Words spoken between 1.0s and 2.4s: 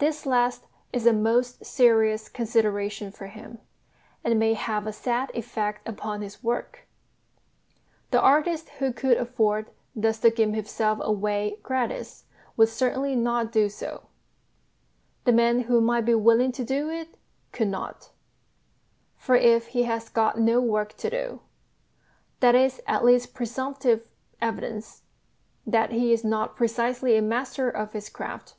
a most serious